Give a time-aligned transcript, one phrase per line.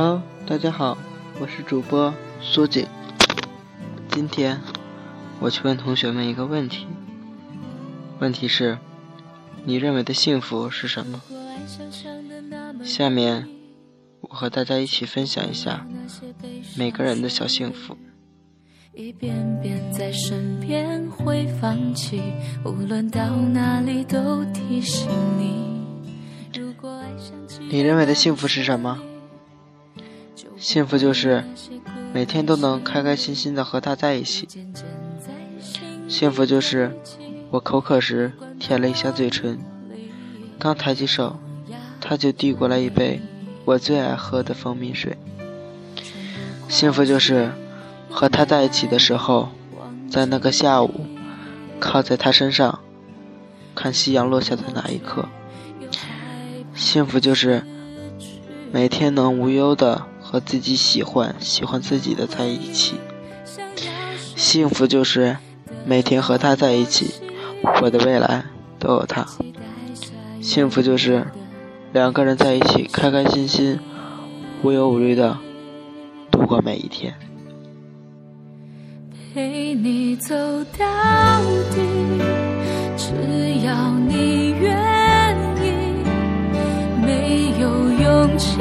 [0.00, 0.96] Hello，大家好，
[1.40, 2.86] 我是主播苏景。
[4.10, 4.60] 今天
[5.40, 6.86] 我去问同学们一个问题，
[8.20, 8.78] 问题是：
[9.64, 11.20] 你认为的幸福是什么？
[12.84, 13.48] 下面
[14.20, 15.84] 我和大家一起分享一下
[16.76, 17.96] 每个人的小幸福。
[18.94, 22.22] 一遍遍在身边会放弃，
[22.64, 25.66] 无论到哪里都提醒你。
[27.68, 28.96] 你认为的幸福是什么？
[30.58, 31.44] 幸福就是
[32.12, 34.48] 每天都能开开心心的和他在一起。
[36.08, 36.96] 幸福就是
[37.50, 39.58] 我口渴时舔了一下嘴唇，
[40.58, 41.38] 刚抬起手，
[42.00, 43.20] 他就递过来一杯
[43.64, 45.16] 我最爱喝的蜂蜜水。
[46.68, 47.52] 幸福就是
[48.10, 49.50] 和他在一起的时候，
[50.10, 51.06] 在那个下午，
[51.78, 52.80] 靠在他身上，
[53.74, 55.28] 看夕阳落下的那一刻。
[56.74, 57.64] 幸福就是
[58.72, 60.06] 每天能无忧的。
[60.30, 62.96] 和自己喜欢、喜欢自己的在一起，
[64.36, 65.38] 幸福就是
[65.86, 67.14] 每天和他在一起，
[67.80, 68.44] 我的未来
[68.78, 69.26] 都有他。
[70.42, 71.26] 幸福就是
[71.94, 73.80] 两个人在一起，开开心心、
[74.62, 75.38] 无忧无虑的
[76.30, 77.14] 度过每一天。
[79.32, 80.34] 陪你走
[80.78, 81.40] 到
[81.70, 81.80] 底，
[82.98, 85.72] 只要你愿意，
[87.02, 87.68] 没有
[88.02, 88.58] 勇气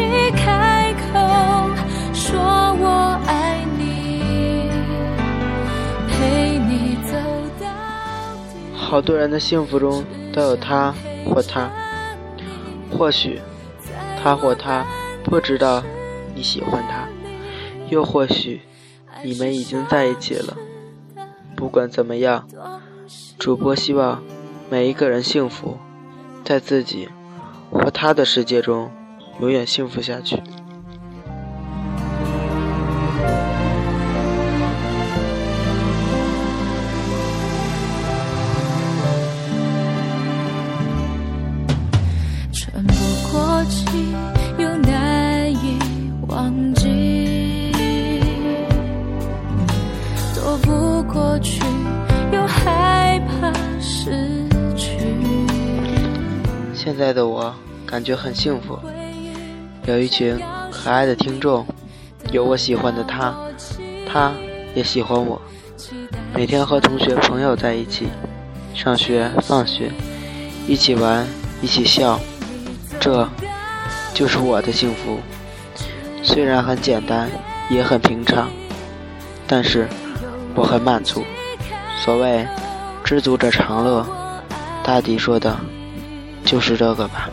[8.97, 10.03] 好多人的幸福中
[10.33, 10.91] 都有他
[11.23, 11.69] 或她，
[12.89, 13.39] 或许
[14.23, 14.83] 他或她
[15.23, 15.83] 不知道
[16.33, 17.07] 你喜欢他，
[17.91, 18.61] 又或许
[19.23, 20.57] 你们已经在一起了。
[21.55, 22.47] 不管怎么样，
[23.37, 24.23] 主播希望
[24.67, 25.77] 每一个人幸福，
[26.43, 27.07] 在自己
[27.69, 28.89] 或他的世界中
[29.39, 30.41] 永远幸福下去。
[56.73, 57.53] 现在的我
[57.85, 58.79] 感觉很幸福，
[59.85, 60.39] 有一群
[60.71, 61.65] 可爱的听众，
[62.31, 63.35] 有我喜欢的他，
[64.11, 64.33] 他
[64.73, 65.39] 也喜欢我。
[66.33, 68.07] 每天和同学朋友在一起，
[68.73, 69.91] 上学放学，
[70.67, 71.27] 一起玩，
[71.61, 72.19] 一起笑，
[72.99, 73.27] 这
[74.17, 75.19] 就是我的幸福。
[76.23, 77.29] 虽然很简单，
[77.69, 78.49] 也很平常，
[79.45, 79.87] 但是
[80.55, 81.23] 我很满足。
[82.03, 82.43] 所谓
[83.03, 84.03] 知足者常乐，
[84.83, 85.55] 大抵说的。
[86.43, 87.29] 就是这个吧。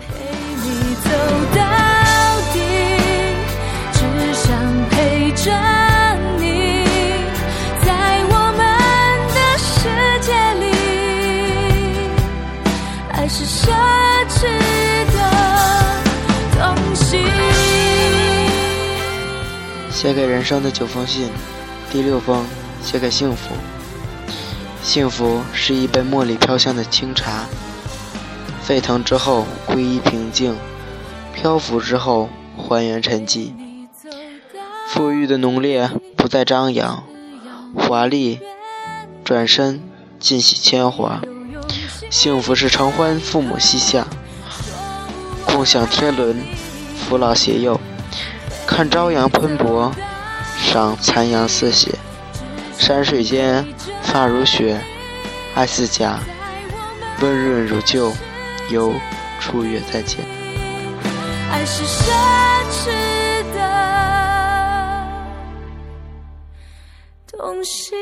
[20.04, 21.30] 写给人生的九封信，
[21.90, 22.44] 第六封
[22.82, 23.54] 写给幸福。
[24.82, 27.46] 幸福是一杯茉莉飘香的清茶。
[28.62, 30.58] 沸腾之后归于平静，
[31.32, 33.54] 漂浮之后还原沉寂。
[34.92, 37.02] 馥郁的浓烈不再张扬，
[37.74, 38.40] 华丽
[39.24, 39.80] 转身
[40.20, 41.22] 尽洗铅华。
[42.10, 44.06] 幸福是承欢父母膝下，
[45.46, 46.36] 共享天伦，
[46.94, 47.80] 扶老携幼，
[48.76, 49.92] 看朝阳喷薄，
[50.58, 51.96] 赏残阳似血。
[52.76, 53.64] 山水间
[54.02, 54.80] 发如雪，
[55.54, 56.18] 爱似假，
[57.20, 58.12] 温润如旧。
[58.70, 58.92] 有
[59.38, 60.24] 初月再见。
[61.52, 62.10] 爱是奢
[62.72, 62.90] 侈
[63.54, 65.06] 的
[67.38, 67.94] 东西。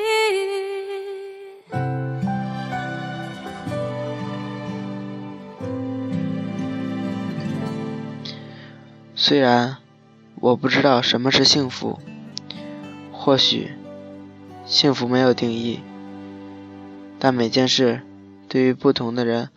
[9.15, 9.77] 虽然
[10.43, 12.01] 我不知道什么是幸福，
[13.13, 13.71] 或许
[14.67, 15.79] 幸福没有定义，
[17.21, 18.03] 但每件事
[18.49, 19.51] 对于不同的人。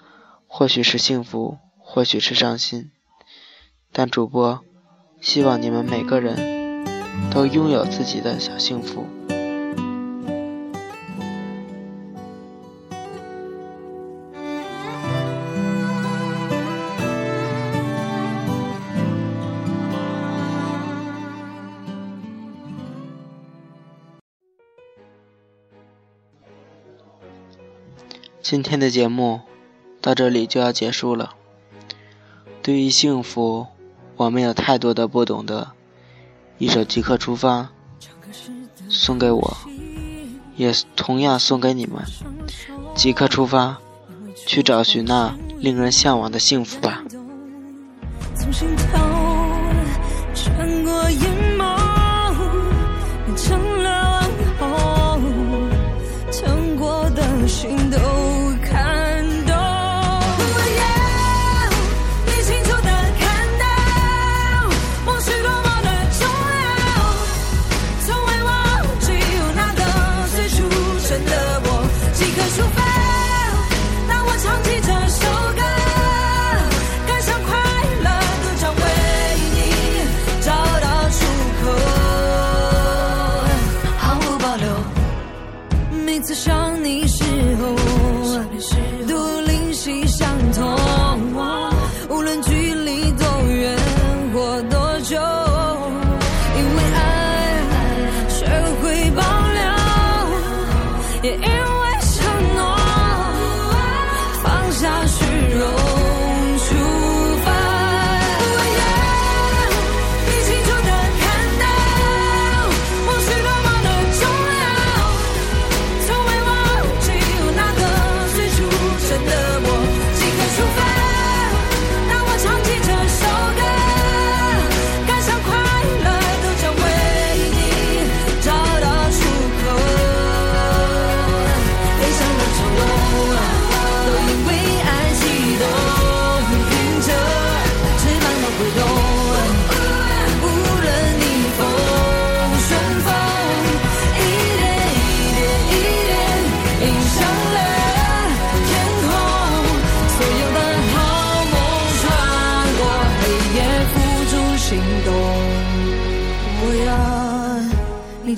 [0.46, 2.92] 或许是幸福，或许是伤心，
[3.92, 4.64] 但主播
[5.20, 6.86] 希望你们每个人
[7.32, 9.08] 都拥有自己的小幸福。
[28.48, 29.42] 今天的节目。
[30.00, 31.34] 到这里就要结束了。
[32.62, 33.66] 对于幸福，
[34.18, 35.72] 我们有太多的不懂得，
[36.60, 37.62] 一首《即刻出发》，
[38.88, 39.58] 送给我，
[40.56, 42.04] 也同样送给你们。
[42.94, 43.80] 即刻出发，
[44.36, 47.04] 去找寻那令人向往的幸福吧。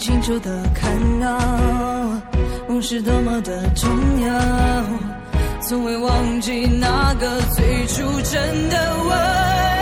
[0.07, 0.89] 清楚的看
[1.19, 1.37] 到，
[2.69, 3.89] 梦是多么的重
[4.21, 4.39] 要，
[5.59, 9.76] 从未忘记那个最初真的我。